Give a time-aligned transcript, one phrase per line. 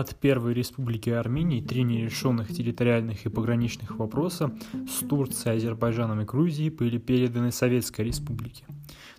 [0.00, 4.50] От Первой Республики Армении три нерешенных территориальных и пограничных вопроса
[4.88, 8.64] с Турцией, Азербайджаном и Грузией были переданы Советской Республике.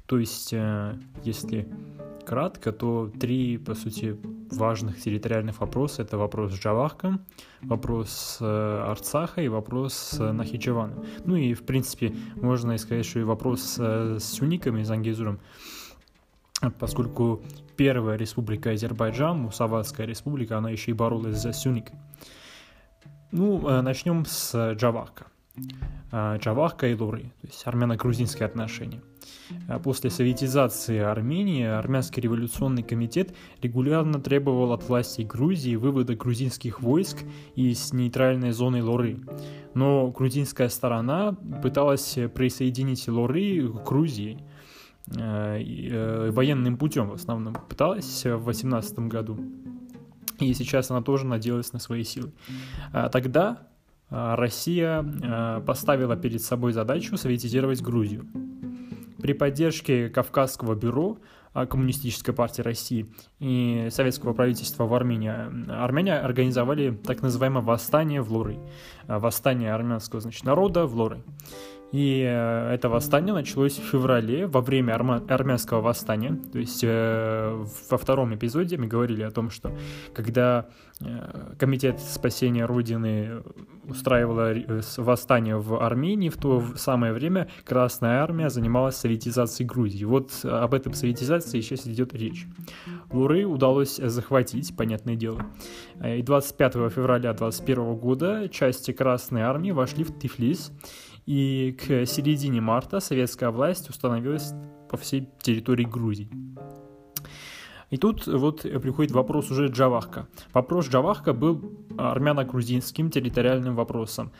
[0.07, 1.71] То есть, э, если
[2.25, 4.17] кратко, то три, по сути,
[4.49, 6.01] важных территориальных вопроса.
[6.01, 7.27] Это вопрос с Джавахком,
[7.61, 11.05] вопрос э, Арцаха и вопрос с Нахичеваном.
[11.25, 15.41] Ну и, в принципе, можно сказать, что и вопрос с Сюниками, Зангизуром,
[16.79, 17.41] поскольку
[17.75, 21.91] первая республика Азербайджан, Мусаватская республика, она еще и боролась за Сюник.
[23.31, 25.27] Ну, э, начнем с Джавахка.
[26.11, 29.01] Э, Джавахка и Луры, то есть армяно-грузинские отношения.
[29.67, 37.19] Э, после советизации Армении Армянский революционный комитет регулярно требовал от властей Грузии вывода грузинских войск
[37.55, 39.19] из нейтральной зоны Лоры.
[39.73, 44.37] Но грузинская сторона пыталась присоединить Лоры к Грузии–
[45.11, 49.39] военным путем в основном пыталась в 2018 году.
[50.39, 52.31] И сейчас она тоже надеялась на свои силы.
[52.91, 53.67] А тогда
[54.09, 55.03] а, Россия
[55.65, 58.27] поставила перед собой задачу советизировать Грузию.
[59.21, 61.17] При поддержке Кавказского бюро
[61.53, 65.29] Коммунистической партии России и советского правительства в Армении
[65.69, 68.57] армяне организовали так называемое восстание в Лоры.
[69.05, 71.21] Восстание армянского значит, народа в Лоры.
[71.91, 76.39] И э, это восстание началось в феврале, во время арма- армянского восстания.
[76.51, 79.71] То есть э, во втором эпизоде мы говорили о том, что
[80.13, 80.67] когда
[81.01, 83.43] э, Комитет спасения Родины
[83.83, 90.05] устраивал э, восстание в Армении, в то самое время Красная Армия занималась советизацией Грузии.
[90.05, 92.47] Вот об этом советизации сейчас идет речь.
[93.11, 95.45] Луры удалось захватить, понятное дело.
[95.99, 100.71] Э, и 25 февраля 2021 года части Красной Армии вошли в Тифлис,
[101.25, 104.53] и к середине марта советская власть установилась
[104.89, 106.29] по всей территории Грузии.
[107.89, 110.27] И тут вот приходит вопрос уже Джавахка.
[110.53, 114.31] Вопрос Джавахка был армяно-грузинским территориальным вопросом.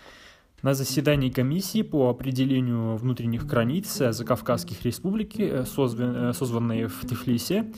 [0.62, 7.74] На заседании комиссии по определению внутренних границ Закавказских республик, э, созванной в Тифлисе, э,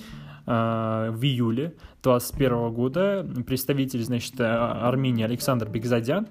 [0.46, 6.28] в июле 2021 года представитель значит, Армении Александр Бекзадян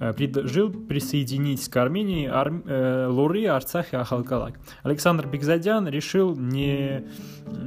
[0.00, 2.50] Э, предложил присоединить к Армении Ар...
[2.66, 4.58] э, Луры, Арцах и Ахалкалак.
[4.82, 7.04] Александр Бекзадян решил не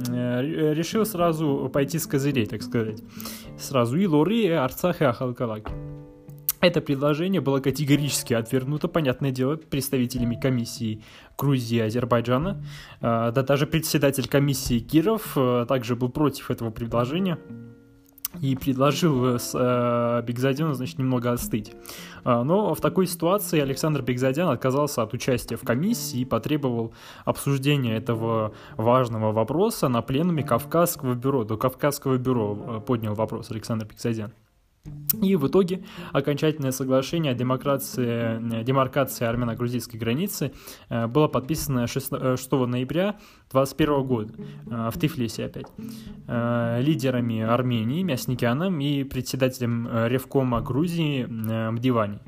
[0.08, 3.00] э, решил сразу пойти с козырей, так сказать.
[3.56, 5.70] Сразу и Луры, и Арцах и Ахалкалак.
[6.64, 11.02] Это предложение было категорически отвергнуто, понятное дело, представителями комиссии
[11.36, 12.64] Грузии и Азербайджана.
[13.02, 17.38] Э, да даже председатель комиссии Киров э, также был против этого предложения
[18.40, 21.72] и предложил с э, значит, немного остыть.
[22.24, 26.94] А, но в такой ситуации Александр Бигзадян отказался от участия в комиссии и потребовал
[27.26, 31.44] обсуждения этого важного вопроса на пленуме Кавказского бюро.
[31.44, 34.32] До Кавказского бюро э, поднял вопрос Александр Бигзадян.
[35.22, 40.52] И в итоге окончательное соглашение о демократии, демаркации армяно-грузинской границы
[40.88, 43.16] э, было подписано 6, 6 э, ноября
[43.50, 45.66] 2021 года э, в Тифлисе опять
[46.84, 52.20] лидерами Армении Мясникяном и председателем Ревкома Грузии Мдивани.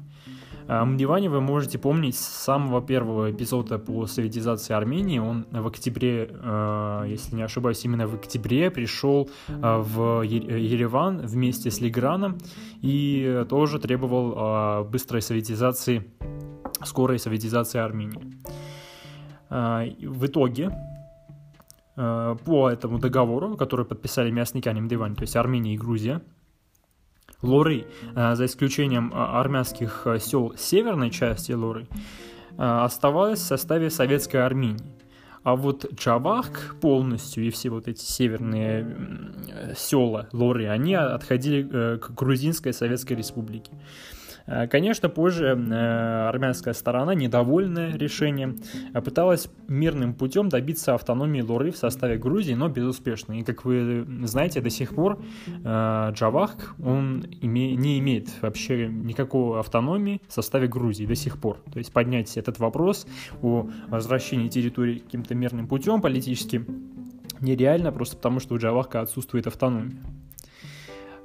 [0.69, 5.19] А, Мдивани вы можете помнить с самого первого эпизода по советизации Армении.
[5.19, 11.71] Он в октябре, а, если не ошибаюсь, именно в октябре пришел а, в Ереван вместе
[11.71, 12.39] с Лиграном
[12.83, 16.11] и тоже требовал быстрой советизации,
[16.85, 18.37] скорой советизации Армении.
[19.49, 20.71] В итоге
[21.95, 26.21] по этому договору, который подписали Мясникяне Мдивани, то есть Армения и Грузия,
[27.43, 31.87] Лоры, э, за исключением э, армянских э, сел северной части Лоры,
[32.59, 34.95] оставалась в составе советской Армении.
[35.43, 38.97] А вот Джавах полностью и все вот эти северные
[39.77, 43.71] села Лоры, они отходили к Грузинской Советской Республике.
[44.47, 48.57] Э, конечно, позже э, армянская сторона, недовольная решением,
[48.95, 53.39] э, пыталась мирным путем добиться автономии Лоры в составе Грузии, но безуспешно.
[53.39, 55.19] И, как вы знаете, до сих пор
[55.65, 61.59] Джавах, он не имеет вообще никакой автономии в составе Грузии до сих пор.
[61.73, 63.07] То есть поднять этот вопрос
[63.43, 66.65] о возвращении территории каким-то мирным путем политически
[67.41, 69.93] нереально, просто потому что у Джавахка отсутствует автономия.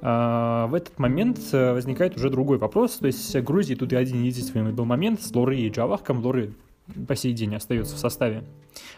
[0.04, 2.96] А, в этот момент э, возникает уже другой вопрос.
[2.96, 6.18] То есть Грузии тут и один единственный был момент с Лоры и Джавахком.
[6.18, 6.54] Лоры
[7.06, 8.42] по сей день остается в составе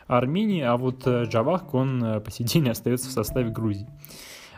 [0.06, 3.86] Армении, а вот э, Джавахк, он э, по сей день остается в составе Грузии.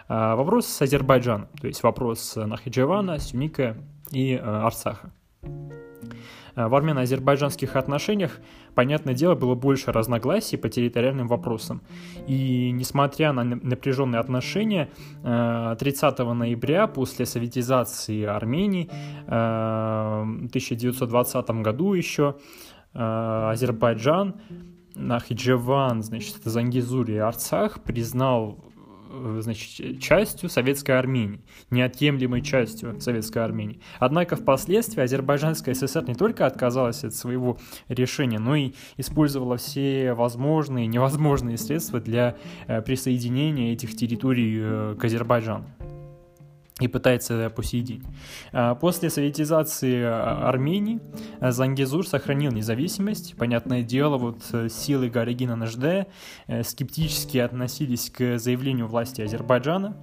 [0.09, 3.77] А, вопрос с Азербайджаном, то есть вопрос Нахиджевана, Сюника
[4.13, 5.11] и Арцаха.
[6.56, 8.41] В армяно-азербайджанских отношениях,
[8.75, 11.82] понятное дело, было больше разногласий по территориальным вопросам.
[12.26, 14.88] И несмотря на напряженные отношения,
[15.23, 18.91] 30 ноября после советизации Армении
[19.26, 22.37] в 1920 году еще
[22.94, 24.37] Азербайджан
[24.97, 28.75] Нахиджеван, значит, это Зангизур и Арцах признал э,
[29.41, 33.81] значит, частью Советской Армении, неотъемлемой частью Советской Армении.
[33.99, 37.58] Однако впоследствии Азербайджанская ССР не только отказалась от своего
[37.88, 42.37] решения, но и использовала все возможные и невозможные средства для
[42.67, 45.64] э, присоединения этих территорий э, к Азербайджану
[46.81, 48.02] и пытается по сей день.
[48.52, 51.00] А, после советизации а, Армении
[51.40, 53.37] а, Зангизур сохранил независимость.
[53.37, 56.06] Понятное дело, вот э, силы Гарагина Нажде
[56.46, 59.96] э, скептически относились к заявлению власти Азербайджана,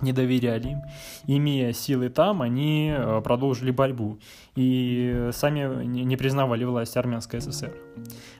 [0.00, 0.82] не доверяли им.
[1.26, 4.20] Имея силы там, они э, продолжили борьбу
[4.54, 7.74] и сами не признавали власть Армянской ССР.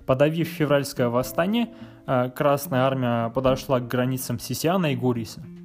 [0.07, 1.69] Подавив февральское восстание,
[2.07, 5.43] Красная Армия подошла к границам Сисиана и Гориса–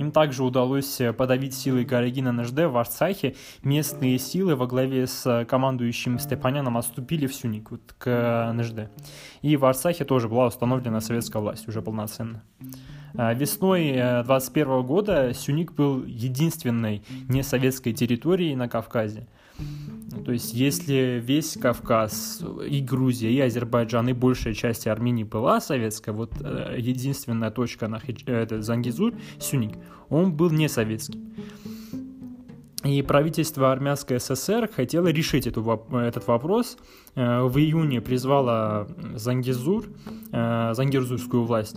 [0.00, 3.36] им также удалось э, подавить силы Гарагина НЖД в Арцахе.
[3.62, 8.90] Местные силы во главе с э, командующим Степаняном отступили в Сюник, вот, к э, НЖД.
[9.42, 12.42] И в Арцахе тоже была установлена советская власть уже полноценно.
[13.12, 19.26] Весной 21 года Сюник был единственной несоветской территорией на Кавказе.
[20.24, 26.14] То есть, если весь Кавказ, и Грузия, и Азербайджан, и большая часть Армении была советская,
[26.14, 29.76] вот э, единственная точка на это Зангизур, Сюник,
[30.08, 31.20] он был не советский.
[32.84, 35.62] И правительство Армянской ССР хотело решить эту,
[35.92, 36.78] этот вопрос.
[37.14, 39.86] Э, в июне призвало Зангизур,
[40.32, 41.76] э, Зангирзурскую власть,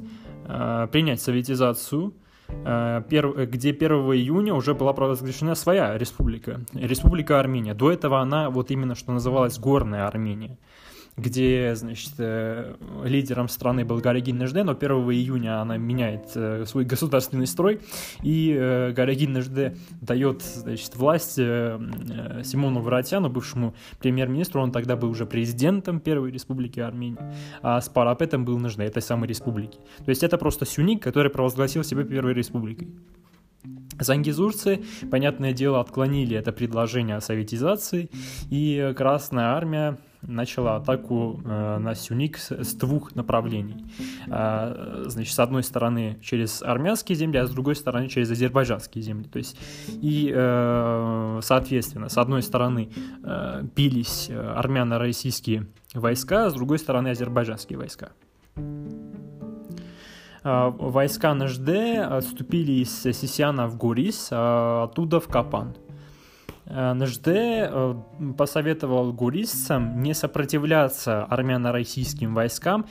[0.91, 7.73] принять советизацию Э, где 1 июня уже была провозглашена своя республика, Республика Армения.
[7.73, 10.57] До этого она вот именно что называлась Горная Армения
[11.18, 12.75] где, значит, э,
[13.06, 17.81] лидером страны был Гарагин Нежде, но 1 июня она меняет э, свой государственный строй,
[18.24, 25.25] и э, Гарагин Нежде дает, значит, власть Симону Воротяну, бывшему премьер-министру, он тогда был уже
[25.25, 27.19] президентом Первой Республики Армении,
[27.62, 29.77] а с Парапетом был Нежде, этой самой республики.
[30.04, 32.89] То есть это просто сюник, который провозгласил себя Первой Республикой.
[34.00, 38.10] Зангизурцы, понятное дело, отклонили это предложение о советизации,
[38.50, 43.85] и Красная Армия начала атаку э, на Сюник с, двух направлений.
[44.27, 49.25] Э, значит, с одной стороны через армянские земли, а с другой стороны через азербайджанские земли.
[49.25, 52.89] То есть, и, э, соответственно, с одной стороны
[53.75, 58.11] бились армяно-российские войска, а с другой стороны азербайджанские войска.
[60.43, 61.69] Войска НЖД
[62.09, 65.75] отступили из Сисяна в Гурис, а оттуда в Капан.
[66.65, 67.95] Э, НЖД э,
[68.38, 72.88] посоветовал гуристам не сопротивляться армяно-российским войскам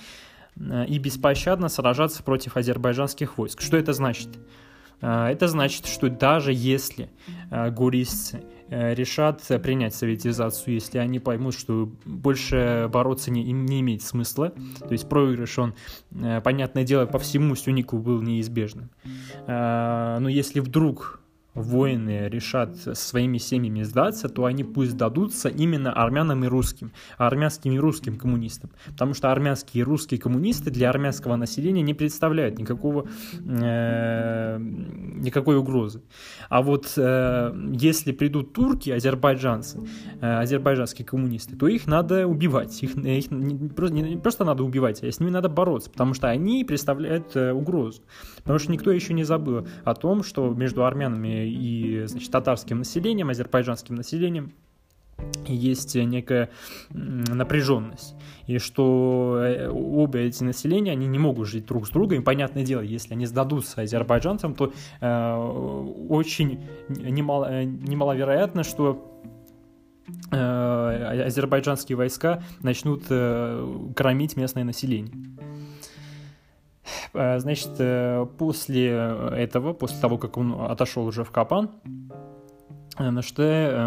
[0.57, 3.63] э, и беспощадно сражаться против азербайджанских войск.
[3.63, 4.29] Что это значит?
[5.01, 7.11] Это значит, что даже если
[7.51, 14.51] гуристцы решат принять советизацию, если они поймут, что больше бороться не, им не имеет смысла,
[14.51, 15.75] то есть проигрыш, он,
[16.45, 18.91] понятное дело, по всему Сюнику был неизбежным.
[19.49, 21.22] Но если вдруг
[21.55, 27.79] воины решат своими семьями сдаться, то они пусть дадутся именно армянам и русским, армянским и
[27.79, 28.71] русским коммунистам.
[28.87, 33.07] Потому что армянские и русские коммунисты для армянского населения не представляют никакого,
[33.45, 36.03] э, никакой угрозы.
[36.49, 39.81] А вот э, если придут турки, азербайджанцы,
[40.21, 42.83] э, азербайджанские коммунисты, то их надо убивать.
[42.83, 46.29] Их, их не, просто, не просто надо убивать, а с ними надо бороться, потому что
[46.29, 48.01] они представляют э, угрозу.
[48.39, 51.42] Потому что никто еще не забыл о том, что между армянами и
[52.07, 54.53] значит, татарским населением, азербайджанским населением
[55.47, 56.51] есть некая
[56.91, 58.15] напряженность.
[58.47, 62.21] И что э, обе эти населения, они не могут жить друг с другом.
[62.21, 65.35] И понятное дело, если они сдадутся азербайджанцам, то э,
[66.09, 69.21] очень немало, э, немаловероятно, что
[70.31, 75.13] э, азербайджанские войска начнут э, кормить местное население.
[77.15, 81.71] Э, значит, э, после этого, после того, как он отошел уже в Капан,
[82.99, 83.39] НЖД,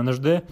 [0.03, 0.43] НЖД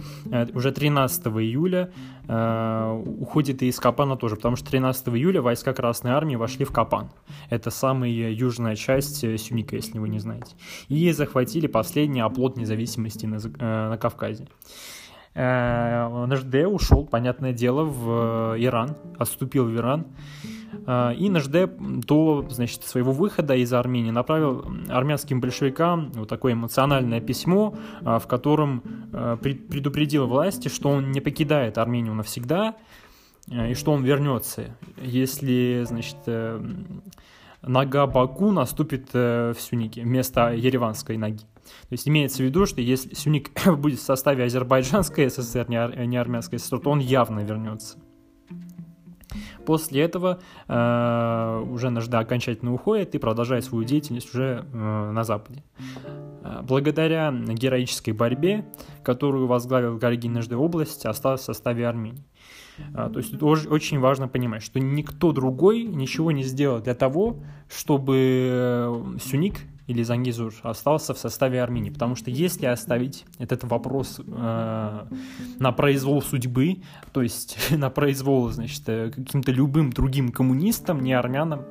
[0.54, 1.90] уже 13 июля
[2.28, 7.10] э, уходит из Капана тоже, потому что 13 июля войска Красной Армии вошли в Капан.
[7.50, 10.54] Это самая южная часть Сюника, если вы не знаете.
[10.88, 14.46] И захватили последний оплот независимости на, э, на Кавказе.
[15.34, 20.06] Э, НЖД ушел, понятное дело, в Иран, отступил в Иран.
[21.18, 27.74] И Нажде до значит, своего выхода из Армении направил армянским большевикам вот такое эмоциональное письмо,
[28.02, 28.82] в котором
[29.40, 32.76] предупредил власти, что он не покидает Армению навсегда,
[33.48, 36.16] и что он вернется, если, значит,
[37.62, 41.44] нога Баку наступит в Сюнике вместо ереванской ноги.
[41.64, 46.58] То есть имеется в виду, что если Сюник будет в составе Азербайджанской ССР, не армянской
[46.58, 47.98] ССР, то он явно вернется.
[49.66, 55.62] После этого э, уже Нажда окончательно уходит и продолжает свою деятельность уже э, на Западе.
[56.42, 58.64] Э, благодаря героической борьбе,
[59.02, 62.24] которую возглавил Гаргин Нажды область, остался в составе Армении.
[62.92, 68.48] А, то есть очень важно понимать, что никто другой ничего не сделал для того, чтобы
[68.50, 71.90] э, Сюник или Зангизур остался в составе Армении.
[71.90, 75.06] Потому что если оставить этот вопрос э,
[75.58, 81.64] на произвол судьбы, то есть на произвол, значит, э, каким-то любым другим коммунистам, не армянам,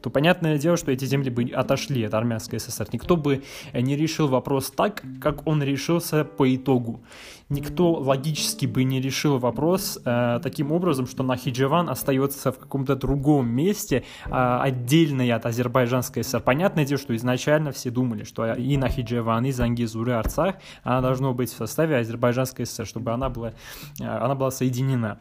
[0.00, 2.88] то понятное дело, что эти земли бы отошли от армянской ССР.
[2.92, 3.42] Никто бы
[3.74, 7.00] не решил вопрос так, как он решился по итогу.
[7.50, 13.48] Никто логически бы не решил вопрос э, таким образом, что Нахиджеван остается в каком-то другом
[13.48, 16.40] месте, э, отдельно от азербайджанской ССР.
[16.40, 21.32] Понятное дело, что изначально все думали, что и Нахиджеван, и Зангизур, и Арцах, она должно
[21.32, 23.54] быть в составе азербайджанской ССР, чтобы она была,
[23.98, 25.20] э, она была соединена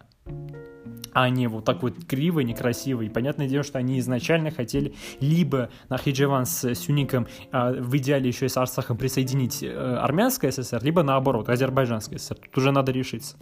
[1.17, 3.01] а не вот так вот криво, некрасиво.
[3.01, 8.45] И понятное дело, что они изначально хотели либо Нахиджеван с Сюником, а в идеале еще
[8.45, 12.36] и с Арцахом присоединить э, армянское СССР, либо наоборот, азербайджанское СССР.
[12.36, 13.36] Тут уже надо решиться.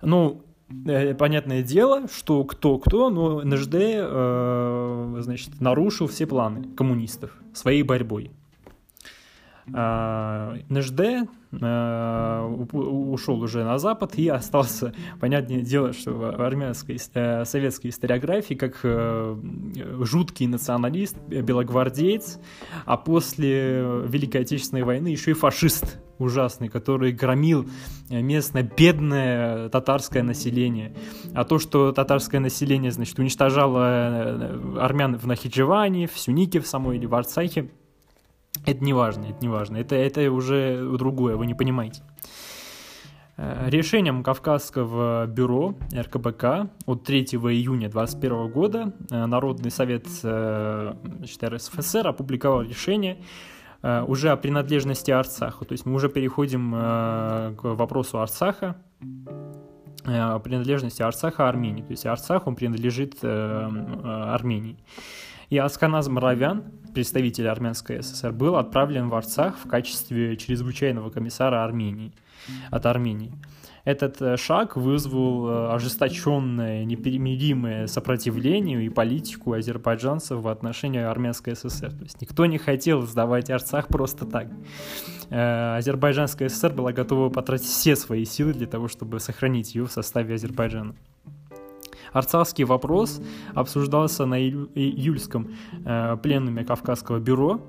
[0.00, 0.42] Ну,
[0.86, 8.30] э, понятное дело, что кто-кто, но НЖД, э, значит, нарушил все планы коммунистов своей борьбой.
[9.72, 17.44] Э, НЖД Э, ушел уже на Запад и остался, понятное дело, что в армянской, э,
[17.44, 19.36] советской историографии как э,
[20.00, 22.38] жуткий националист, белогвардеец,
[22.84, 27.68] а после Великой Отечественной войны еще и фашист ужасный, который громил
[28.08, 30.94] местное бедное татарское население.
[31.34, 37.04] А то, что татарское население, значит, уничтожало армян в Нахидживане, в Сюнике в самой или
[37.04, 37.68] в Арцахе,
[38.64, 39.76] это не важно, это не важно.
[39.76, 42.02] Это, это уже другое, вы не понимаете.
[43.38, 51.44] Э, решением Кавказского бюро РКБК от 3 июня 2021 года э, Народный совет э, значит,
[51.44, 53.18] РСФСР опубликовал решение
[53.82, 55.64] уже о принадлежности Арцаха.
[55.64, 58.74] То есть мы уже переходим к вопросу Арцаха,
[60.02, 61.82] принадлежности Арцаха Армении.
[61.82, 64.78] То есть Арцах, он принадлежит Армении.
[65.48, 72.12] И Асканаз Моровян, представитель Армянской ССР, был отправлен в Арцах в качестве чрезвычайного комиссара Армении,
[72.70, 73.32] от Армении.
[73.86, 81.92] Этот э, шаг вызвал э, ожесточенное, неперемиримое сопротивление и политику азербайджанцев в отношении Армянской ССР.
[81.92, 84.48] То есть никто не хотел сдавать Арцах просто так.
[85.30, 89.92] Э, Азербайджанская ССР была готова потратить все свои силы для того, чтобы сохранить ее в
[89.92, 90.96] составе Азербайджана.
[92.12, 93.20] Арцахский вопрос
[93.54, 97.60] обсуждался на июльском э, пленуме Кавказского бюро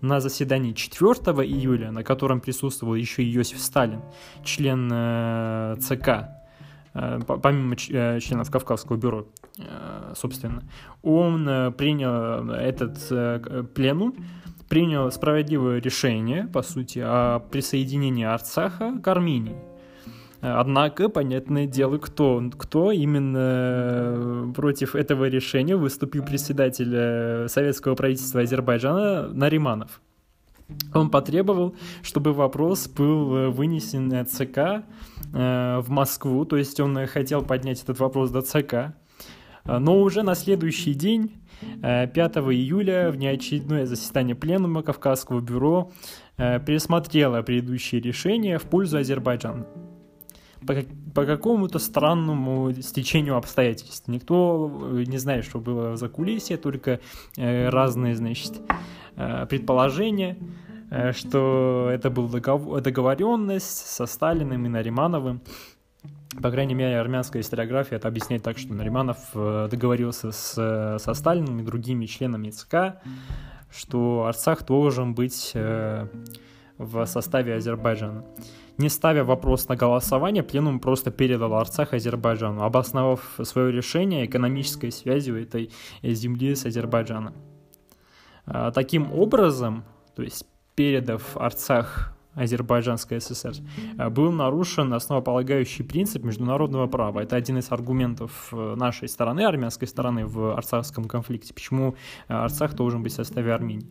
[0.00, 1.12] на заседании 4
[1.46, 4.02] июля, на котором присутствовал еще и Иосиф Сталин,
[4.44, 6.28] член э, ЦК,
[6.94, 9.26] э, помимо э, членов Кавказского бюро,
[9.58, 10.62] э, собственно,
[11.02, 14.14] он принял этот пленум,
[14.68, 19.73] принял справедливое решение, по сути, о присоединении Арцаха к Армении.
[20.46, 28.42] Однако, понятное дело, кто, кто именно э, против этого решения выступил председатель э, советского правительства
[28.42, 30.02] Азербайджана Нариманов.
[30.92, 34.84] Он потребовал, чтобы вопрос был э, вынесен ЦК
[35.32, 38.94] в Москву, то есть он хотел поднять этот вопрос до ЦК.
[39.64, 41.32] Но уже на следующий день,
[41.80, 45.90] 5 июля, в неочередное заседание Пленума Кавказского бюро
[46.36, 49.66] пересмотрело предыдущее решение в пользу Азербайджана
[50.66, 50.74] по,
[51.14, 54.08] по какому-то странному стечению обстоятельств.
[54.08, 57.00] Никто э, не знает, что было за кулисье, только
[57.36, 58.52] э, разные, значит,
[59.16, 60.38] э, предположения,
[60.90, 65.42] э, что это была договор, договоренность со Сталиным и Наримановым.
[66.42, 71.60] По крайней мере, армянская историография это объясняет так, что Нариманов э, договорился с, со Сталиным
[71.60, 72.96] и другими членами ЦК,
[73.70, 76.08] что Арцах должен быть э,
[76.78, 78.24] в составе Азербайджана.
[78.76, 85.40] Не ставя вопрос на голосование, пленум просто передал Арцах Азербайджану, обосновав свое решение экономической связью
[85.40, 85.70] этой
[86.02, 87.34] земли с Азербайджаном.
[88.46, 89.84] А, таким образом,
[90.16, 93.54] то есть передав Арцах Азербайджанской ССР,
[93.96, 97.20] э, был нарушен основополагающий принцип международного права.
[97.20, 101.54] Это один из аргументов э, нашей стороны, армянской стороны в арцахском конфликте.
[101.54, 101.94] Почему
[102.28, 103.86] э, Арцах должен быть в составе Армении?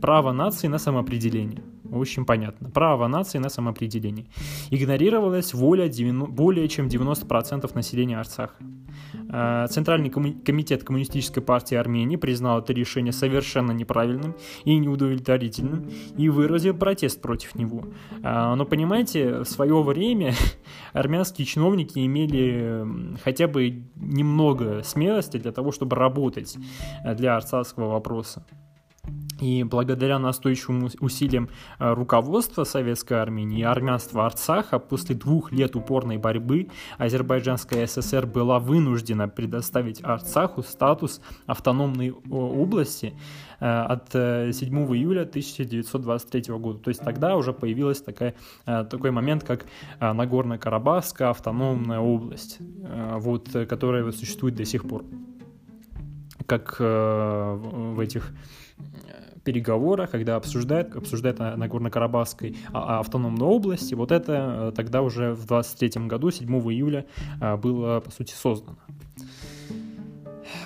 [0.00, 1.62] Право нации на самоопределение.
[1.92, 2.70] Очень понятно.
[2.70, 4.26] Право нации на самоопределение.
[4.70, 8.54] Игнорировалась воля 90, более чем 90% населения Арцаха.
[9.28, 16.74] Э, Центральный комитет Коммунистической партии Армении признал это решение совершенно неправильным и неудовлетворительным и выразил
[16.74, 17.84] протест против него.
[18.22, 20.34] Э, но понимаете, в свое время
[20.94, 22.86] армянские чиновники имели
[23.22, 26.56] хотя бы немного смелости для того, чтобы работать
[27.04, 28.44] э, для арцахского вопроса.
[29.42, 31.48] И благодаря настойчивым усилиям
[31.80, 38.60] э, руководства Советской Армении и армянства Арцаха после двух лет упорной борьбы Азербайджанская ССР была
[38.60, 43.14] вынуждена предоставить Арцаху статус автономной области
[43.58, 46.78] э, от 7 э, июля 1923 года.
[46.78, 49.66] То есть тогда уже появилась такая, такой момент, как
[49.98, 55.04] Нагорно-Карабахская автономная область, вот, которая существует до сих пор.
[56.46, 58.32] Как в этих
[59.42, 65.46] переговорах, когда обсуждают, обсуждают о Нагорно-Карабахской а, автономной области, вот это э, тогда уже в
[65.46, 67.06] 23 году, 7 июля,
[67.40, 68.78] э, было, по сути, создано.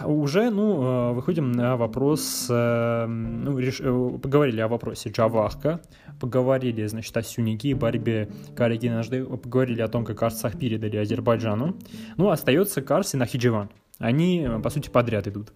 [0.05, 3.79] Уже, ну, э, выходим на вопрос, ну, реш...
[3.79, 5.81] поговорили о вопросе Джавахка,
[6.21, 11.77] поговорили, значит, о Сюнике и борьбе Кари поговорили о том, как Арцах передали Азербайджану.
[12.17, 13.71] Ну, остается Карс и Нахидживан.
[13.99, 15.53] Они, по сути, подряд идут.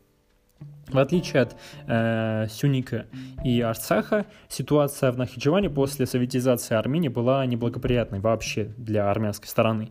[0.92, 1.56] В отличие от
[1.86, 3.06] э, Сюника
[3.44, 9.90] и Арцаха, ситуация в Нахичеване после советизации Армении была неблагоприятной вообще для армянской стороны.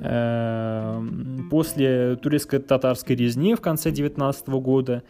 [0.00, 5.02] Эм, после турецко-татарской резни в конце 19 года,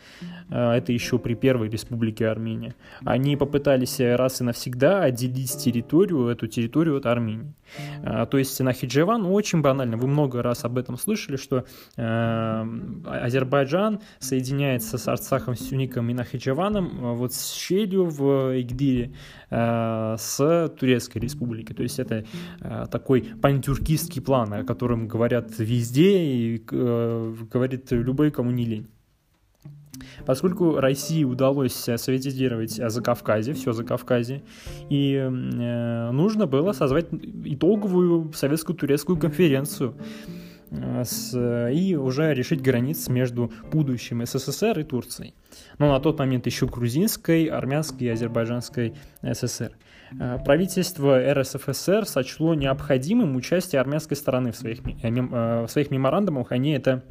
[0.51, 2.75] это еще при Первой Республике Армения,
[3.05, 7.55] они попытались раз и навсегда отделить территорию, эту территорию от Армении.
[8.03, 11.65] Э, то есть Нахиджеван очень банально, вы много раз об этом слышали, что
[11.97, 19.13] эм, Азербайджан соединяется с Арцахом, Сюником и Нахиджеваном э, вот с щелью в Игдире
[19.51, 21.75] с Турецкой Республикой.
[21.75, 22.27] То есть это
[22.91, 28.89] такой пантюркистский план, о котором говорят везде и э, говорит любой, кому не лень.
[30.27, 34.43] Поскольку России удалось советизировать Закавказье, все Закавказье,
[34.89, 37.07] и э, нужно было созвать
[37.45, 39.95] итоговую советско-турецкую конференцию
[40.71, 45.35] э, с, и уже решить границы между будущим СССР и Турцией.
[45.79, 49.73] Но на тот момент еще грузинской, армянской и азербайджанской СССР.
[50.19, 56.53] Э, правительство РСФСР сочло необходимым участие армянской стороны в своих, э, в своих меморандумах.
[56.53, 57.05] Они это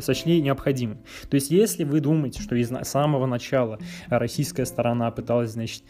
[0.00, 0.98] сочли необходимым.
[1.30, 5.82] То есть, если вы думаете, что из самого начала российская сторона пыталась, значит,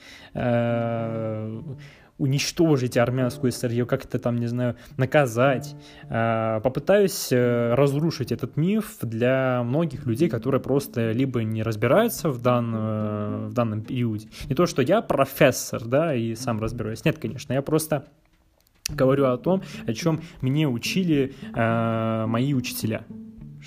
[2.18, 5.76] уничтожить армянскую ССР, как-то там, не знаю, наказать.
[6.08, 12.72] Попытаюсь э, разрушить этот миф для многих людей, которые просто либо не разбираются в, дан,
[13.48, 14.28] в данном периоде.
[14.48, 17.04] Не то, что я профессор, да, и сам разбираюсь.
[17.04, 18.06] Нет, конечно, я просто
[18.88, 23.04] говорю о том, о чем мне учили э, мои учителя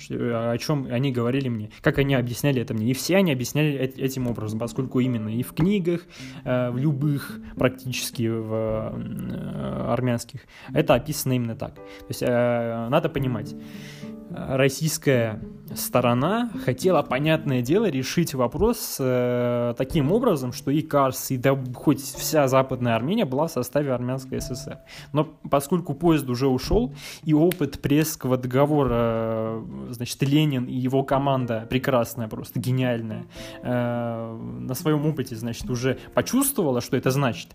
[0.08, 2.90] о чем они говорили мне, как они объясняли это мне.
[2.90, 6.02] И все они объясняли этим образом, поскольку именно и в книгах,
[6.44, 10.40] э, в любых практически в э, армянских,
[10.72, 11.74] это описано именно так.
[11.74, 13.54] То есть э, надо понимать,
[14.30, 15.40] российская
[15.74, 22.00] сторона хотела, понятное дело, решить вопрос э, таким образом, что и Карс, и да, хоть
[22.00, 24.78] вся Западная Армения была в составе Армянской ССР.
[25.12, 26.92] Но поскольку поезд уже ушел,
[27.24, 33.26] и опыт Пресского договора, э, значит, Ленин и его команда прекрасная, просто гениальная,
[33.62, 37.48] э, на своем опыте, значит, уже почувствовала, что это значит,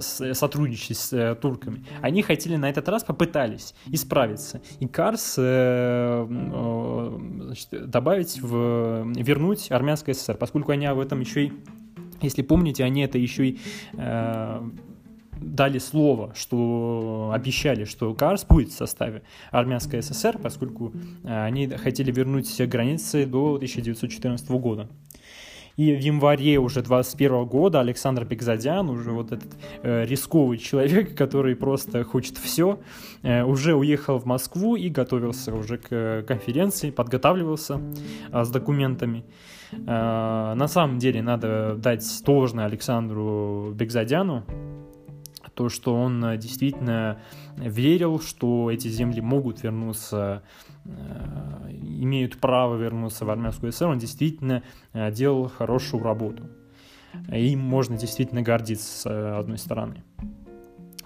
[0.00, 1.84] сотрудничать с э, турками.
[2.02, 4.60] Они хотели на этот раз, попытались исправиться.
[4.80, 11.46] И Карс э, э, значит, добавить, в, вернуть армянское СССР, поскольку они об этом еще
[11.46, 11.52] и,
[12.20, 13.60] если помните, они это еще и
[13.94, 14.68] э,
[15.40, 20.92] дали слово, что обещали, что Карс будет в составе армянской ССР, поскольку
[21.24, 24.88] э, они хотели вернуть все границы до 1914 года.
[25.78, 31.54] И в январе уже 21 года Александр Бекзадян, уже вот этот э, рисковый человек, который
[31.54, 32.80] просто хочет все,
[33.22, 37.80] э, уже уехал в Москву и готовился уже к э, конференции, подготавливался
[38.32, 39.24] э, с документами.
[39.70, 44.44] Э, на самом деле надо дать должное Александру Бекзадяну,
[45.58, 47.18] то, что он э, действительно
[47.56, 50.42] верил, что эти земли могут вернуться
[52.02, 56.48] имеют право вернуться в армянскую ССР, он действительно э, делал хорошую работу.
[57.32, 60.04] Им можно действительно гордиться с одной стороны.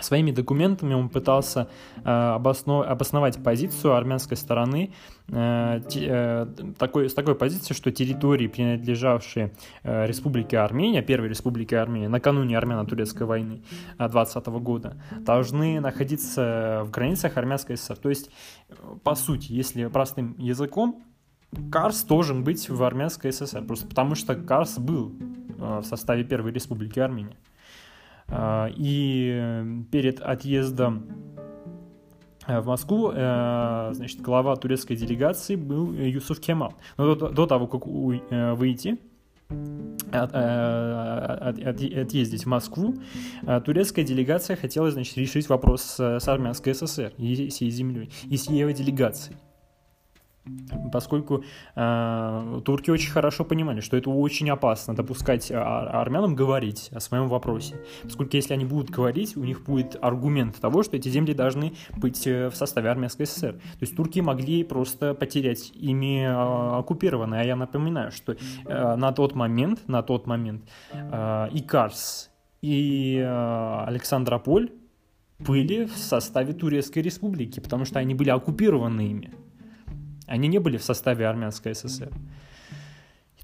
[0.02, 1.68] Своими документами он пытался
[2.04, 2.86] э, обоснов...
[2.86, 4.92] обосновать позицию армянской стороны
[5.28, 6.46] э, э,
[6.78, 13.24] такой, с такой позиции, что территории, принадлежавшие э, Республике Армения, Первой Республике Армения, накануне армяно-турецкой
[13.24, 13.62] войны
[13.98, 17.96] 20 -го года, должны находиться в границах Армянской ССР.
[17.96, 18.30] То есть,
[19.04, 21.02] по сути, если простым языком,
[21.70, 25.12] Карс должен быть в Армянской ССР, просто потому что Карс был
[25.58, 27.36] э, в составе Первой Республики Армения.
[28.34, 31.06] А, и перед отъездом
[32.46, 36.74] э, в Москву, э, значит, глава турецкой делегации был Юсуф Кемал.
[36.96, 38.98] Но до, того, как э, выйти,
[40.10, 42.94] от, от, от, отъездить в Москву,
[43.66, 48.48] турецкая делегация хотела, значит, решить вопрос с Армянской ССР и с ее землей, и с
[48.48, 49.36] ее делегацией
[50.92, 57.28] поскольку э, турки очень хорошо понимали, что это очень опасно допускать армянам говорить о своем
[57.28, 61.74] вопросе, поскольку если они будут говорить, у них будет аргумент того, что эти земли должны
[61.96, 63.52] быть э, в составе армянской ССР.
[63.52, 67.42] То есть турки могли просто потерять ими э, оккупированные.
[67.42, 72.30] А я напоминаю, что э, на тот момент, на тот момент э, и Карс,
[72.62, 74.70] и э, Александрополь
[75.38, 79.30] были в составе Турецкой республики, потому что они были оккупированы ими.
[80.32, 82.10] Они не были в составе армянской ССР.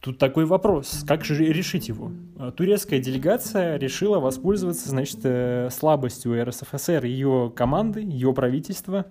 [0.00, 2.10] Тут такой вопрос, как же решить его?
[2.56, 9.04] Турецкая делегация решила воспользоваться, значит, э, слабостью РСФСР, ее команды, ее правительства,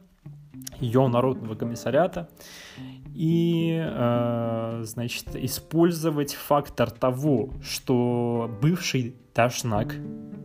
[0.79, 2.29] ее народного комиссариата
[3.13, 9.93] и, э, значит, использовать фактор того, что бывший Дашнак,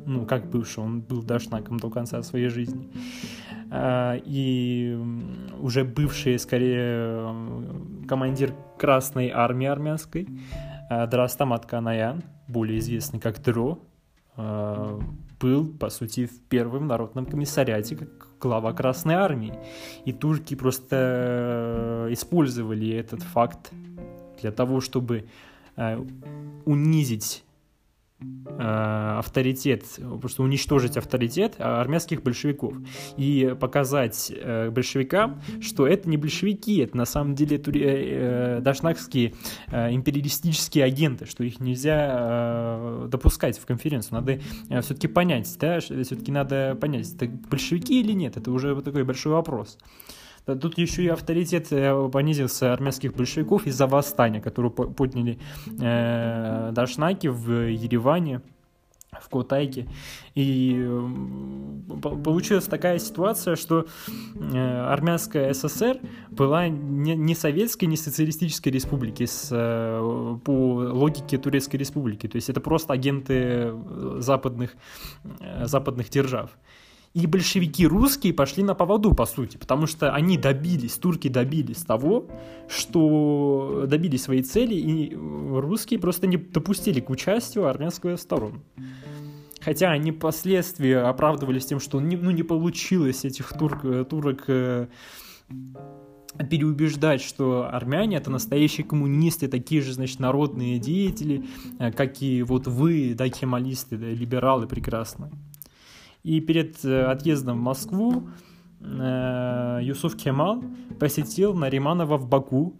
[0.05, 2.90] ну, как бывший, он был Дашнаком до конца своей жизни,
[3.75, 4.99] и
[5.61, 7.35] уже бывший, скорее,
[8.07, 10.29] командир Красной Армии армянской,
[10.91, 13.79] э, Драстамат Канаян, более известный как Дро,
[14.37, 15.01] э,
[15.41, 19.55] был, по сути, в первом народном комиссариате как глава Красной Армии.
[20.05, 20.97] И турки просто
[22.09, 23.71] э, использовали этот факт
[24.41, 25.25] для того, чтобы
[25.77, 26.05] э,
[26.67, 27.52] унизить Э,
[28.59, 29.85] авторитет,
[30.21, 32.75] просто уничтожить авторитет армянских большевиков
[33.17, 39.35] и показать э, большевикам, что это не большевики, это на самом деле тури, э, дашнакские
[39.69, 44.21] империалистические агенты, что их нельзя допускать в конференцию.
[44.21, 44.41] Надо
[44.83, 49.79] все-таки понять, да, все-таки надо понять, это большевики или нет, это уже такой большой вопрос.
[50.44, 55.38] Тут еще и авторитет э, понизился армянских большевиков из-за восстания, которое подняли
[55.81, 58.40] э, Дашнаки в Ереване
[59.12, 59.87] в Котайке.
[60.35, 63.87] И э, получилась такая ситуация, что
[64.35, 66.00] э, армянская ССР
[66.31, 69.48] была не, не советской, не социалистической республики с,
[70.44, 72.26] по логике Турецкой республики.
[72.26, 73.72] То есть это просто агенты
[74.18, 74.74] западных,
[75.62, 76.50] западных держав.
[77.14, 82.29] И большевики русские пошли на поводу, по сути, потому что они добились, турки добились того,
[82.68, 88.62] что добились своей цели, и русские просто не допустили к участию армянскую сторону.
[89.61, 94.88] Хотя они впоследствии оправдывались тем, что не, ну, не получилось этих турк, турок э,
[96.51, 101.44] переубеждать, что армяне это настоящие коммунисты, такие же, значит, народные деятели,
[101.79, 105.31] э, как и вот вы, да, кемалисты, да, либералы прекрасные.
[106.23, 108.29] И перед э, отъездом в Москву
[108.81, 110.63] э, Юсуф Кемал
[111.01, 112.79] посетил Нариманова в Баку,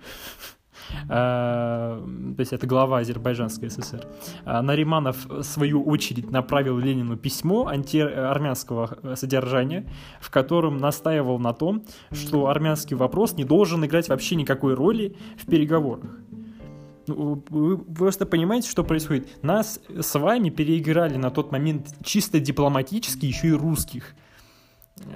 [1.05, 4.07] э, то есть это глава Азербайджанской ССР.
[4.45, 12.47] Нариманов, в свою очередь, направил Ленину письмо антиармянского содержания, в котором настаивал на том, что
[12.47, 16.11] армянский вопрос не должен играть вообще никакой роли в переговорах.
[17.07, 19.43] Ну, вы просто понимаете, что происходит?
[19.43, 24.15] Нас с вами переиграли на тот момент чисто дипломатически, еще и русских.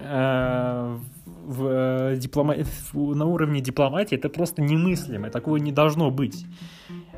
[0.01, 0.97] Э,
[1.45, 2.57] в, э, диплома...
[2.93, 6.45] На уровне дипломатии это просто немыслимо, такого не должно быть.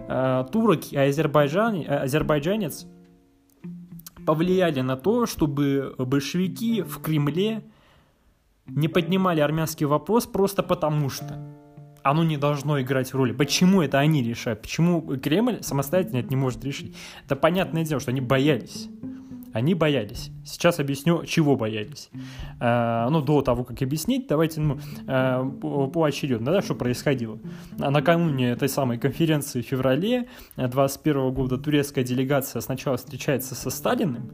[0.09, 1.85] Э, турок и азербайджан...
[1.89, 2.87] азербайджанец
[4.27, 7.65] повлияли на то, чтобы большевики в Кремле
[8.67, 11.58] не поднимали армянский вопрос просто потому что
[12.11, 13.33] оно не должно играть роли.
[13.33, 14.63] Почему это они решают?
[14.63, 16.97] Почему Кремль самостоятельно это не может решить?
[17.25, 18.89] Это понятное дело, что они боялись.
[19.53, 20.31] Они боялись.
[20.45, 22.11] Сейчас объясню, чего боялись.
[22.61, 25.45] А, ну, до того, как объяснить, давайте ну, а,
[25.89, 27.39] поочередно, да, что происходило.
[27.77, 34.31] Накануне этой самой конференции в феврале 2021 года турецкая делегация сначала встречается со Сталиным,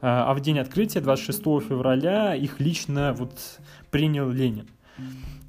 [0.00, 3.32] а в день открытия, 26 февраля, их лично вот
[3.90, 4.68] принял Ленин.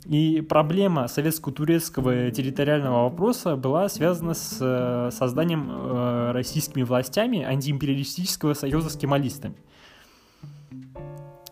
[0.09, 8.89] И проблема советско-турецкого территориального вопроса была связана с э, созданием э, российскими властями антиимпериалистического союза
[8.89, 9.53] с кемалистами.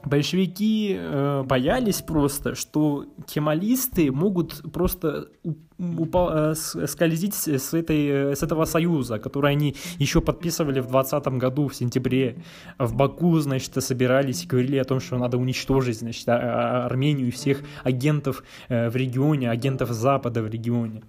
[0.08, 5.30] Большевики э, боялись просто, что кемалисты могут просто
[5.78, 11.68] упал, э, скользить с, этой, с этого союза, который они еще подписывали в 20 году,
[11.68, 12.38] в сентябре.
[12.80, 17.28] В Баку, значит, собирались и говорили о том, что надо уничтожить, значит, а, а, Армению
[17.28, 21.04] и всех агентов э, в регионе, агентов Запада в регионе.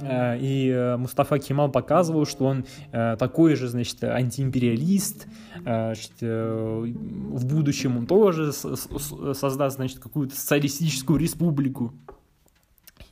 [0.00, 5.26] Э, и э, Мустафа Кемал показывал, что он э, такой же, значит, антиимпериалист,
[5.62, 11.92] значит, в будущем он тоже создаст, значит, какую-то социалистическую республику.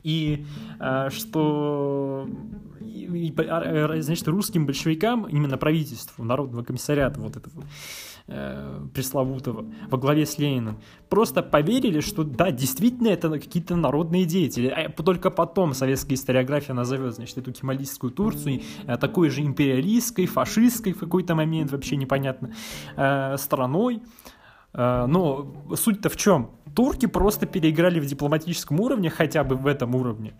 [0.02, 0.44] И
[1.10, 2.28] что
[2.80, 7.64] значит, русским большевикам, именно правительству, Народного комиссариата вот этого,
[8.26, 14.68] э, пресловутого во главе с Лениным, просто поверили, что да, действительно это какие-то народные деятели.
[14.68, 20.92] А только потом советская историография назовет, значит, эту кемалистскую Турцию э, такой же империалистской, фашистской
[20.92, 22.52] в какой-то момент, вообще непонятно,
[22.96, 24.02] э, страной.
[24.74, 26.50] Э, но суть-то в чем?
[26.74, 30.34] Турки просто переиграли в дипломатическом уровне, хотя бы в этом уровне.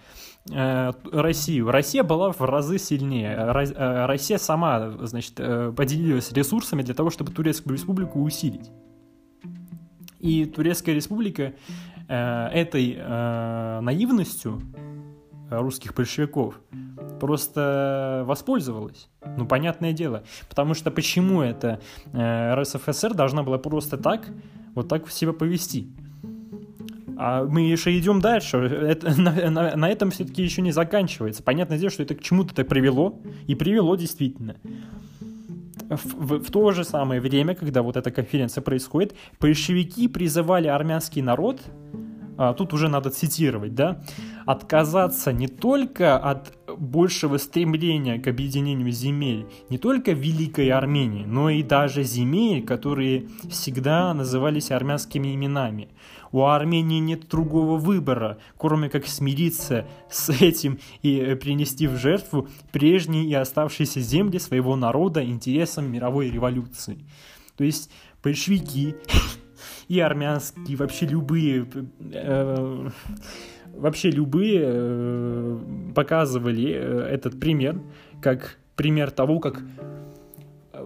[0.50, 1.70] Э, Россию.
[1.70, 3.32] Россия была в разы сильнее.
[3.32, 8.70] Э, Россия сама, значит, э, поделилась ресурсами для того, чтобы Турецкую республику усилить.
[10.18, 11.52] И Турецкая республика
[12.08, 12.96] этой
[13.80, 14.60] наивностью
[15.50, 16.60] русских большевиков
[17.20, 19.08] просто воспользовалась.
[19.36, 20.22] Ну, понятное дело.
[20.48, 21.80] Потому что почему это
[22.14, 24.28] РСФСР должна была просто так,
[24.74, 25.92] вот так себя повести?
[27.24, 28.56] А мы еще идем дальше.
[28.56, 31.44] Это, на, на, на этом все-таки еще не заканчивается.
[31.44, 33.20] Понятное дело, что это к чему-то так привело.
[33.46, 34.56] И привело действительно.
[35.88, 41.22] В, в, в то же самое время, когда вот эта конференция происходит, большевики призывали армянский
[41.22, 41.60] народ,
[42.38, 44.02] а, тут уже надо цитировать, да,
[44.46, 51.62] отказаться не только от большего стремления к объединению земель, не только Великой Армении, но и
[51.62, 55.88] даже земель, которые всегда назывались армянскими именами.
[56.32, 62.48] У Армении нет другого выбора, кроме как смириться с этим и э, принести в жертву
[62.72, 66.98] прежние и оставшиеся земли своего народа интересам мировой революции.
[67.56, 67.90] То есть
[68.22, 68.94] большевики
[69.88, 71.68] и армянские, вообще любые,
[72.00, 72.88] э,
[73.74, 75.60] вообще любые э,
[75.94, 77.80] показывали э, этот пример
[78.22, 79.62] как пример того, как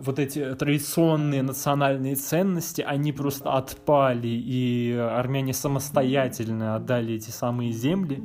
[0.01, 8.23] вот эти традиционные национальные ценности, они просто отпали, и армяне самостоятельно отдали эти самые земли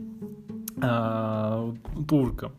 [0.81, 1.73] э,
[2.07, 2.53] туркам.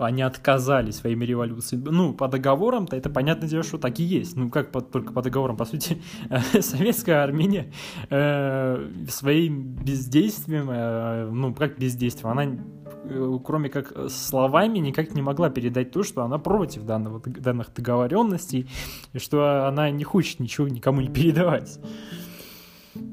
[0.00, 1.88] Они отказались своими революциями.
[1.90, 4.36] Ну, по договорам-то это понятное дело, что так и есть.
[4.36, 6.02] Ну, как по, только по договорам, по сути,
[6.60, 7.72] советская Армения
[8.10, 12.58] э, своим бездействием, э, ну, как бездействием, она
[13.04, 18.68] Э, кроме как словами, никак не могла передать то, что она против данного, данных договоренностей,
[19.12, 21.78] и что она не хочет ничего никому не передавать.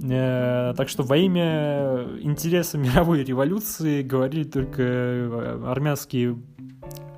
[0.04, 6.38] Э, так что во имя интереса мировой революции говорили только армянские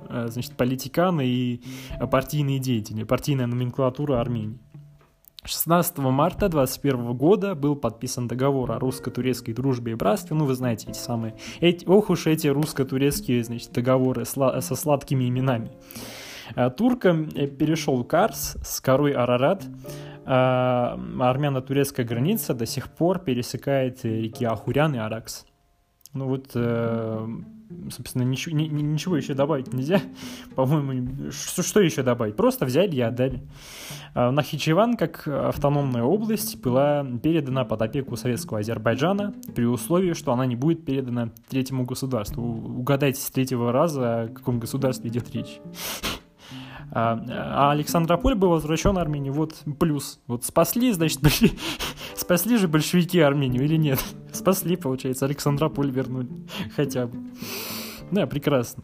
[0.08, 1.62] значит, политиканы и
[2.10, 4.58] партийные деятели, партийная номенклатура Армении.
[5.44, 10.36] 16 марта 2021 года был подписан договор о русско-турецкой дружбе и братстве.
[10.36, 11.36] Ну, вы знаете, эти самые...
[11.60, 15.70] Эти, ох уж эти русско-турецкие, значит, договоры сла- со сладкими именами.
[16.76, 19.64] Туркам э, перешел Карс с корой Арарат.
[20.30, 25.46] А армяно-турецкая граница до сих пор пересекает реки Ахурян и Аракс.
[26.12, 27.28] Ну вот, э,
[27.90, 30.02] собственно, ничего, ни, ничего еще добавить нельзя.
[30.54, 32.36] По-моему, что, что еще добавить?
[32.36, 33.40] Просто взяли и отдали.
[34.12, 40.44] А Нахичеван, как автономная область, была передана под опеку советского Азербайджана при условии, что она
[40.44, 42.42] не будет передана третьему государству.
[42.42, 45.58] Угадайте с третьего раза, о каком государстве идет речь.
[46.90, 49.30] А, а Александрополь был возвращен Армении.
[49.30, 50.20] Вот плюс.
[50.26, 51.20] Вот спасли, значит,
[52.14, 54.02] спасли же большевики Армению или нет?
[54.32, 56.28] Спасли, получается, Александрополь вернули.
[56.76, 57.18] Хотя бы.
[58.10, 58.82] Да, прекрасно.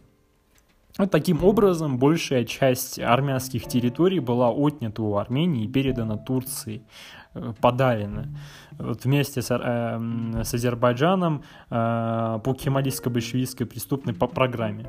[0.97, 6.83] Вот таким образом большая часть армянских территорий была отнята у Армении и передана Турции,
[7.33, 8.29] э, подарена.
[8.77, 14.85] Вот вместе с, э, с Азербайджаном э, по кемалистско-большевистской преступной программе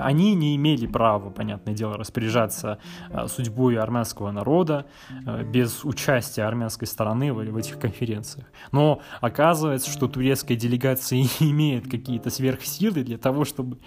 [0.00, 2.78] они не имели права, понятное дело, распоряжаться
[3.10, 4.86] э, судьбой армянского народа
[5.26, 8.46] э, без участия армянской стороны в, этих конференциях.
[8.72, 13.78] Но оказывается, что турецкая делегация имеет какие-то сверхсилы для того, чтобы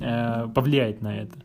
[0.00, 1.38] э, повлиять на это.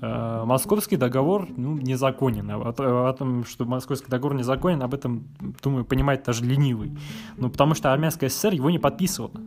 [0.00, 2.50] Московский договор ну, незаконен.
[2.50, 5.24] О, о том, что Московский договор незаконен, об этом,
[5.62, 6.96] думаю, понимает даже ленивый.
[7.36, 9.38] Ну, потому что Армянская ССР его не подписывала.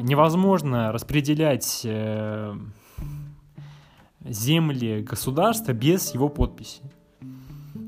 [0.00, 1.86] Невозможно распределять
[4.28, 6.82] земли государства без его подписи.
[7.20, 7.26] То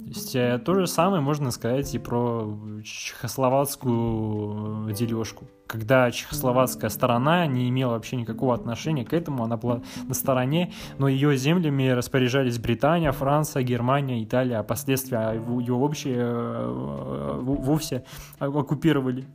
[0.07, 0.33] есть
[0.64, 8.16] то же самое можно сказать и про чехословацкую дележку когда чехословацкая сторона не имела вообще
[8.16, 14.24] никакого отношения к этому, она была на стороне, но ее землями распоряжались Британия, Франция, Германия,
[14.24, 18.05] Италия, а последствия его вообще э, вовсе
[18.40, 19.26] оккупировали.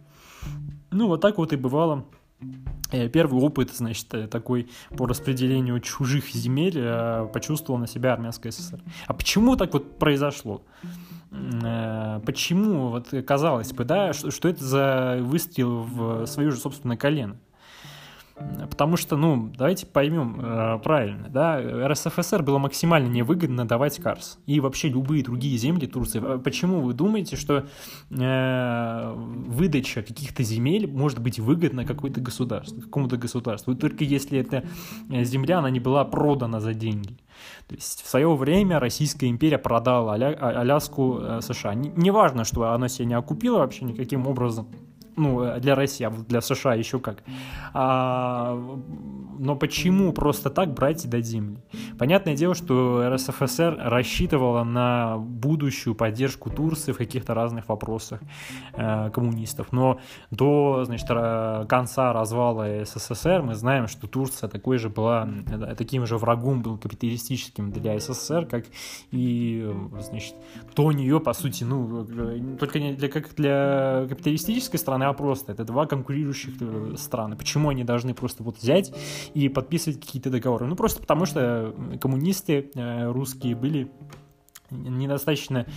[0.92, 2.04] Ну, вот так вот и бывало.
[2.92, 8.82] Э, первый опыт, значит, э, такой по распределению чужих земель почувствовал на себя армянская ССР.
[9.08, 10.64] А почему так вот произошло?
[11.32, 16.98] Э, почему, вот казалось бы, да, что, что это за выстрел в свое же собственное
[16.98, 17.38] колено?
[18.36, 24.60] Потому что, ну, давайте поймем э, правильно, да, РСФСР было максимально невыгодно давать Карс и
[24.60, 26.22] вообще любые другие земли Турции.
[26.22, 27.66] А почему вы думаете, что
[28.10, 34.66] э, выдача каких-то земель может быть выгодна какой-то государству, какому-то государству, только если эта
[35.10, 37.18] земля, она не была продана за деньги.
[37.68, 41.74] То есть в свое время Российская империя продала Аля, Аляску э, США.
[41.74, 44.68] Неважно, что она себя не оккупила вообще никаким образом
[45.16, 47.24] ну, э, для России, а для США еще как.
[47.74, 48.56] А,
[49.40, 51.58] но почему просто так брать и земли?
[51.98, 58.22] Понятное дело, что РСФСР рассчитывала на будущую поддержку Турции в каких-то разных вопросах
[58.74, 59.72] э, коммунистов.
[59.72, 60.00] Но
[60.32, 61.08] до значит,
[61.70, 65.28] конца развала СССР мы знаем, что Турция такой же была,
[65.78, 68.66] таким же врагом был капиталистическим для СССР, как
[69.12, 70.36] и значит,
[70.74, 75.14] то у нее, по сути, ну, э, только не для, как для капиталистической страны, а
[75.14, 75.52] просто.
[75.52, 77.36] Это два конкурирующих э, страны.
[77.36, 78.94] Почему они должны просто вот взять
[79.34, 80.66] и подписывать какие-то договоры?
[80.66, 83.92] Ну, просто потому что коммунисты э, русские были
[84.72, 85.68] недостаточно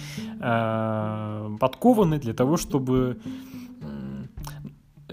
[0.40, 3.20] э, подкованы для того, чтобы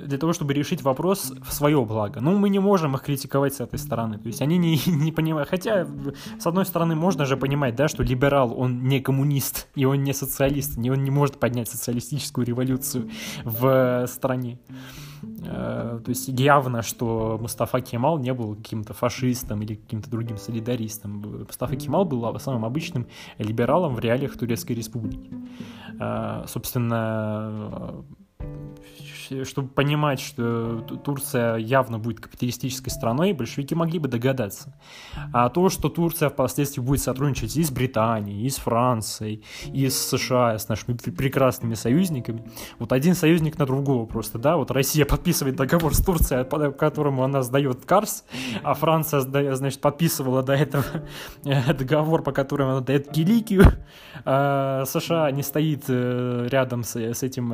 [0.06, 2.22] для того, чтобы решить вопрос в свое благо.
[2.22, 4.18] Ну, мы не можем их критиковать с этой стороны.
[4.18, 5.50] То есть они не, не понимают.
[5.50, 5.88] Хотя,
[6.40, 10.14] с одной стороны, можно же понимать, да, что либерал, он не коммунист, и он не
[10.14, 13.10] социалист, и он не может поднять социалистическую революцию
[13.44, 14.60] в стране.
[15.44, 21.46] Э, то есть явно, что Мустафа Кемал не был каким-то фашистом или каким-то другим солидаристом.
[21.48, 25.32] Мустафа Кемал был самым обычным либералом в реалиях Турецкой Республики.
[26.00, 28.04] Э, собственно,
[29.44, 34.74] чтобы понимать, что Турция явно будет капиталистической страной, большевики могли бы догадаться.
[35.34, 39.96] А то, что Турция впоследствии будет сотрудничать и с Британией, и с Францией, и с
[39.96, 42.44] США, с нашими прекрасными союзниками,
[42.80, 47.24] вот один союзник на другого просто, да, вот Россия подписывает договор с Турцией, по которому
[47.24, 48.26] она сдает Карс,
[48.64, 49.22] а Франция,
[49.56, 50.86] значит, подписывала до этого
[51.44, 53.64] договор, по которому она дает Киликию,
[54.24, 57.54] а США не стоит э, рядом с, с этим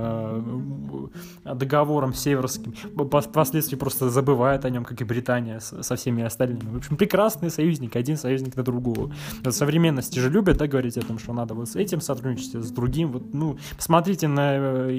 [1.43, 6.73] э, договором северским, впоследствии просто забывает о нем, как и Британия со всеми остальными.
[6.73, 9.13] В общем, прекрасный союзник, один союзник на другого.
[9.49, 13.11] Современности же любят, да, говорить о том, что надо вот с этим сотрудничать, с другим.
[13.11, 14.91] Вот, ну, посмотрите на э,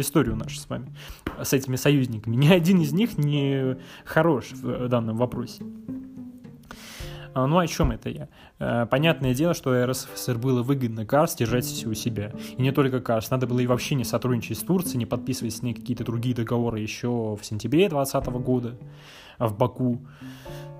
[0.00, 0.94] историю нашу с вами,
[1.42, 2.36] с этими союзниками.
[2.36, 5.62] Ни один из них не хорош в данном вопросе.
[7.36, 8.28] А, ну, о чем это я?
[8.58, 12.32] Э, понятное дело, что РСФСР было выгодно Карс держать у себя.
[12.56, 15.60] И не только Карс, надо было и вообще не сотрудничать с Турцией, не подписывать с
[15.60, 18.78] ней какие-то другие договоры еще в сентябре 2020 года
[19.38, 20.00] в Баку.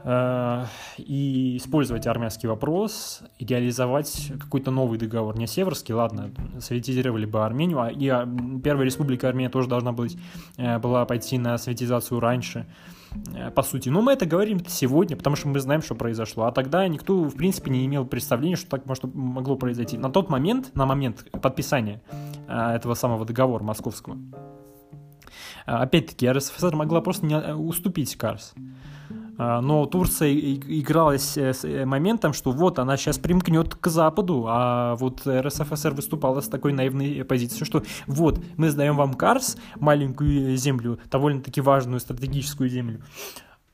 [0.05, 0.65] Э,
[0.97, 5.37] и использовать армянский вопрос, идеализовать какой-то новый договор.
[5.37, 8.27] Не северский, ладно, советизировали бы Армению, а и а,
[8.65, 10.17] Первая Республика Армения тоже должна быть,
[10.57, 12.65] э, была пойти на советизацию раньше.
[13.35, 13.89] Э, по сути.
[13.89, 16.45] Но мы это говорим сегодня, потому что мы знаем, что произошло.
[16.45, 19.99] А тогда никто, в принципе, не имел представления, что так может, могло произойти.
[19.99, 22.03] На тот момент, на момент подписания
[22.49, 24.17] э, этого самого договора московского,
[25.67, 28.55] э, опять-таки, РСФСР могла просто не уступить Карс.
[29.39, 34.97] А, но Турция игралась с э, моментом, что вот она сейчас примкнет к Западу, а
[34.97, 40.99] вот РСФСР выступала с такой наивной позицией, что вот мы сдаем вам Карс, маленькую землю,
[41.11, 43.03] довольно-таки важную стратегическую землю,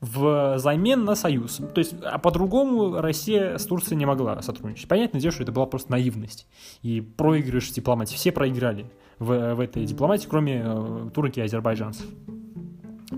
[0.01, 1.61] в замен на союз.
[1.75, 4.89] То есть, а по-другому Россия с Турцией не могла сотрудничать.
[4.89, 6.49] Понятное дело, что это была просто наивность
[6.83, 8.17] и проигрыш дипломатии.
[8.17, 12.07] Все проиграли в, в этой дипломатии, кроме э, турки и азербайджанцев.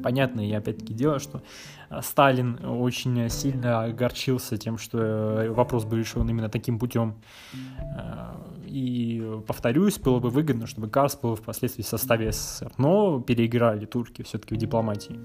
[0.04, 1.42] Понятное, и опять-таки дело, что
[2.02, 7.14] Сталин очень сильно огорчился тем, что э, вопрос был решен именно таким путем.
[7.80, 8.34] Э,
[8.66, 12.72] и, повторюсь, было бы выгодно, чтобы Карс был впоследствии в составе СССР.
[12.76, 15.18] Но переиграли турки все-таки в дипломатии.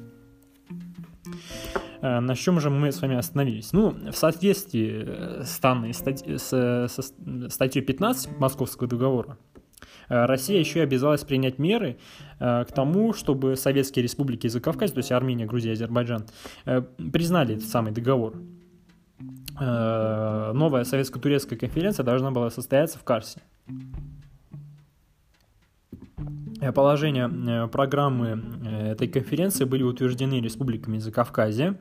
[2.01, 3.73] на чем же мы с вами остановились?
[3.73, 9.37] Ну, в соответствии с, данной статьей, с, со статьей 15 Московского договора,
[10.09, 11.97] Россия еще и обязалась принять меры
[12.39, 16.25] к тому, чтобы советские республики Закавказья, то есть Армения, Грузия, Азербайджан,
[17.11, 18.33] признали этот самый договор.
[19.59, 23.41] Новая советско-турецкая конференция должна была состояться в Карсе.
[26.61, 31.75] Э, положения э, программы э, этой конференции были утверждены республиками Закавказья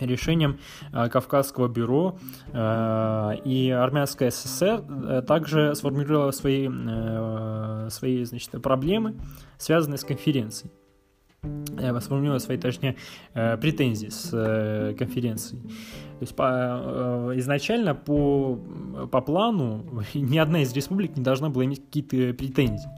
[0.00, 0.58] решением
[0.92, 2.18] Кавказского бюро
[2.52, 6.68] и Армянская ССР также сформулировала свои,
[7.90, 9.16] свои значит, проблемы,
[9.58, 10.72] связанные с конференцией
[12.00, 12.96] сформулировала свои, точнее,
[13.32, 15.62] претензии с конференцией.
[16.20, 18.60] То есть по, изначально по,
[19.10, 22.90] по плану ни одна из республик не должна была иметь какие-то претензии.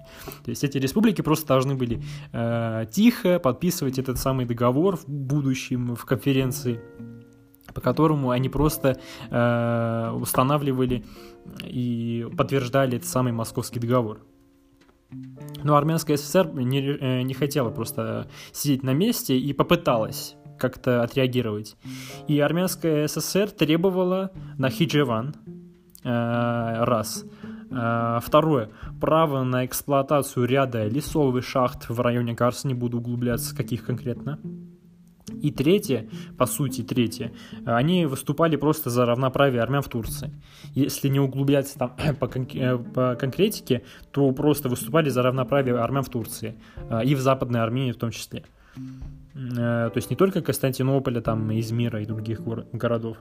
[0.44, 2.02] То есть эти республики просто должны были
[2.32, 6.80] э, тихо подписывать этот самый договор в будущем в конференции,
[7.72, 8.98] по которому они просто
[9.30, 11.04] э, устанавливали
[11.64, 14.20] и подтверждали этот самый московский договор.
[15.64, 21.76] Но Армянская ССР не, э, не хотела просто сидеть на месте и попыталась как-то отреагировать.
[22.28, 25.34] И Армянская ССР требовала на Хиджеван,
[26.04, 27.24] э, раз.
[27.70, 28.70] Э, второе.
[29.00, 34.38] Право на эксплуатацию ряда лесовых шахт в районе Карс, не буду углубляться, каких конкретно.
[35.28, 37.32] И третье, по сути, третье,
[37.64, 40.32] они выступали просто за равноправие армян в Турции.
[40.74, 46.02] Если не углубляться там по, кон- э, по конкретике, то просто выступали за равноправие армян
[46.02, 46.56] в Турции.
[46.90, 48.44] Э, и в Западной Армении в том числе.
[49.34, 52.40] Э, то есть не только Константинополя, там, Измира и других
[52.72, 53.18] городов.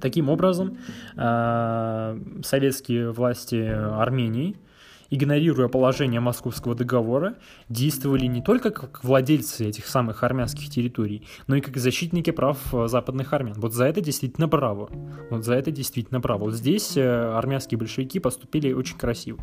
[0.00, 0.78] Таким образом,
[1.14, 4.56] советские власти Армении–
[5.12, 7.34] игнорируя положение Московского договора,
[7.68, 12.88] действовали не только как владельцы этих самых армянских территорий, но и как защитники прав э,
[12.88, 13.54] западных армян.
[13.58, 14.88] Вот за это действительно право.
[15.30, 16.44] Вот за это действительно право.
[16.44, 19.38] Вот здесь э, армянские большевики поступили очень красиво.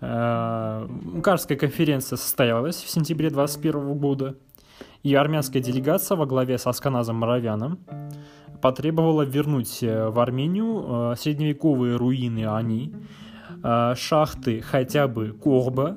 [0.00, 0.88] Э,
[1.22, 4.34] Карская конференция состоялась в сентябре 21 года,
[5.02, 7.80] и армянская делегация во главе с Асканазом Моровяном
[8.62, 13.33] потребовала вернуть в Армению средневековые руины Ани, Э,
[13.96, 15.96] шахты хотя бы Корба,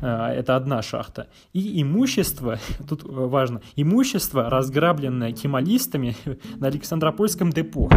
[0.00, 2.58] э, это одна шахта, и имущество,
[2.88, 6.16] тут важно, имущество, разграбленное кемалистами
[6.56, 7.88] на Александропольском депо.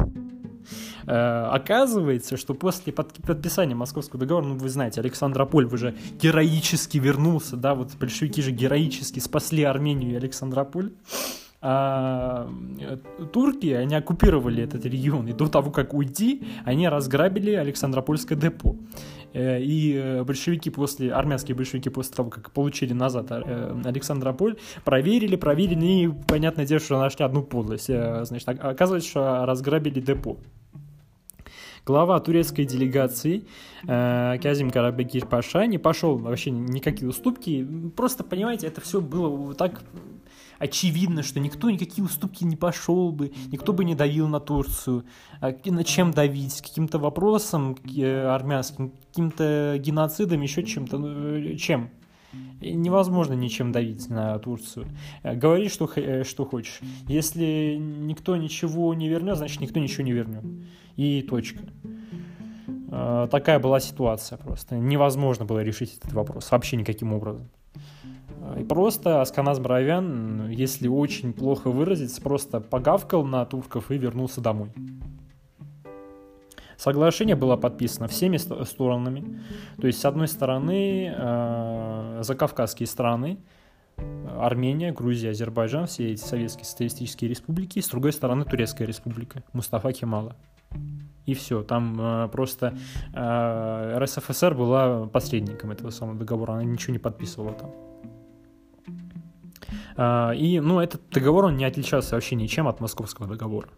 [1.06, 7.76] Э, оказывается, что после подписания Московского договора, ну вы знаете, Александрополь уже героически вернулся, да,
[7.76, 10.92] вот большевики же героически спасли Армению и Александрополь
[11.62, 12.50] а,
[13.32, 18.76] турки, они оккупировали этот регион, и до того, как уйти, они разграбили Александропольское депо.
[19.34, 25.36] Э, и э, большевики после, армянские большевики после того, как получили назад э, Александрополь, проверили,
[25.36, 27.86] проверили, и понятное дело, что нашли одну подлость.
[27.86, 30.38] Значит, оказывается, что разграбили депо.
[31.84, 33.44] Глава турецкой делегации
[33.88, 37.68] э, Казим Карабекир Паша не пошел вообще никакие уступки.
[37.96, 39.82] Просто, понимаете, это все было так
[40.62, 45.06] очевидно, что никто никакие уступки не пошел бы, никто бы не давил на Турцию.
[45.40, 46.62] А на чем давить?
[46.62, 50.98] Каким-то вопросом э, армянским, каким-то геноцидом, еще чем-то?
[51.00, 51.90] Ну, э, чем?
[52.62, 54.86] Невозможно ничем давить на Турцию.
[55.24, 55.90] Э, говори, что,
[56.24, 56.80] что хочешь.
[57.08, 60.44] Если никто ничего не вернет, значит никто ничего не вернет.
[60.96, 61.64] И точка.
[63.32, 64.76] Такая была ситуация просто.
[64.76, 67.50] Невозможно было решить этот вопрос вообще никаким образом.
[68.58, 74.72] И просто Асканаз Бравян, если очень плохо выразиться, просто погавкал на турков и вернулся домой.
[76.76, 79.40] Соглашение было подписано всеми сторонами.
[79.80, 83.38] То есть, с одной стороны, э, закавказские страны,
[84.40, 90.36] Армения, Грузия, Азербайджан, все эти советские социалистические республики, с другой стороны, Турецкая республика, Мустафа Кемала.
[91.28, 92.76] И все, там э, просто
[93.14, 97.91] э, РСФСР была посредником этого самого договора, она ничего не подписывала там.
[99.96, 103.70] А, и, ну, этот договор, он не отличался вообще ничем от московского договора.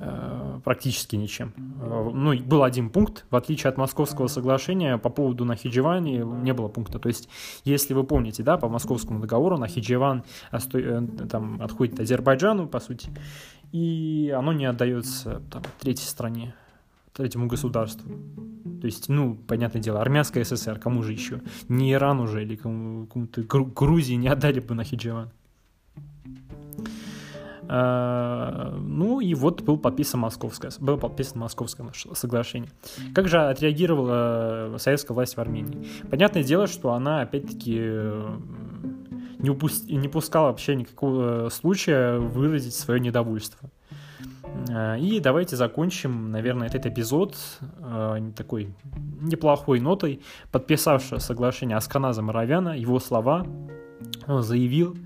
[0.00, 1.52] А, практически ничем.
[1.80, 6.68] А, ну, был один пункт, в отличие от московского соглашения, по поводу Нахидживани не было
[6.68, 6.98] пункта.
[6.98, 7.28] То есть,
[7.64, 13.10] если вы помните, да, по московскому договору Нахидживан э, там, отходит Азербайджану, по сути,
[13.70, 16.54] и оно не отдается там, третьей стране,
[17.14, 18.10] третьему государству.
[18.80, 21.40] То есть, ну, понятное дело, армянская ССР, кому же еще?
[21.68, 25.30] Не Иран уже или кому-то Грузии не отдали бы на Хидживан.
[27.68, 32.70] А, ну и вот был подписан московское, было подписано московское соглашение.
[33.14, 35.86] Как же отреагировала советская власть в Армении?
[36.10, 37.78] Понятное дело, что она опять-таки
[39.38, 39.88] не, упуск...
[39.88, 43.70] не пускал вообще никакого случая выразить свое недовольство.
[44.68, 47.36] Э, и давайте закончим, наверное, этот эпизод
[47.78, 48.74] э, такой
[49.20, 50.20] неплохой нотой.
[50.50, 53.46] Подписавшего соглашение Асканаза Моровяна, его слова,
[54.26, 54.96] он заявил,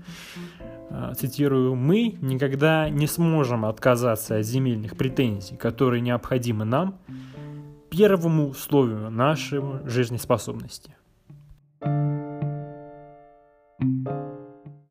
[0.89, 6.97] э, цитирую, «Мы никогда не сможем отказаться от земельных претензий, которые необходимы нам,
[7.89, 10.95] первому условию нашей жизнеспособности».
[13.79, 14.16] thank you